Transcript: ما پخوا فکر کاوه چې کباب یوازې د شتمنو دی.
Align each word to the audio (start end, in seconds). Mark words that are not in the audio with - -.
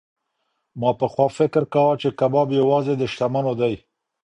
ما 0.79 0.91
پخوا 0.99 1.27
فکر 1.37 1.63
کاوه 1.73 1.95
چې 2.01 2.09
کباب 2.19 2.47
یوازې 2.61 2.93
د 2.97 3.03
شتمنو 3.11 3.53
دی. 3.61 3.73